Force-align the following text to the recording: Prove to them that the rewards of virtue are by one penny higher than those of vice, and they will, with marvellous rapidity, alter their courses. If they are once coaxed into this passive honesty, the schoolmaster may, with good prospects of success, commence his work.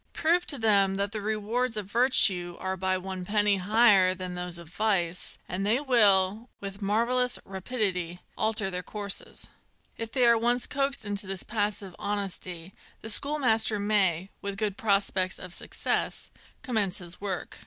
Prove 0.13 0.47
to 0.47 0.57
them 0.57 0.95
that 0.95 1.11
the 1.11 1.21
rewards 1.21 1.77
of 1.77 1.85
virtue 1.85 2.57
are 2.59 2.75
by 2.75 2.97
one 2.97 3.23
penny 3.23 3.57
higher 3.57 4.15
than 4.15 4.33
those 4.33 4.57
of 4.57 4.67
vice, 4.67 5.37
and 5.47 5.63
they 5.63 5.79
will, 5.79 6.49
with 6.59 6.81
marvellous 6.81 7.37
rapidity, 7.45 8.19
alter 8.35 8.71
their 8.71 8.81
courses. 8.81 9.47
If 9.99 10.11
they 10.11 10.25
are 10.25 10.39
once 10.39 10.65
coaxed 10.65 11.05
into 11.05 11.27
this 11.27 11.43
passive 11.43 11.95
honesty, 11.99 12.73
the 13.01 13.11
schoolmaster 13.11 13.77
may, 13.77 14.31
with 14.41 14.57
good 14.57 14.75
prospects 14.75 15.37
of 15.37 15.53
success, 15.53 16.31
commence 16.63 16.97
his 16.97 17.21
work. 17.21 17.59